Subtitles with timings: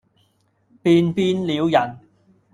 [0.81, 1.99] 便變了人，